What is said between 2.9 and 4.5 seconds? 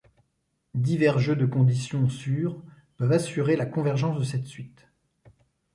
peuvent assurer la convergence de cette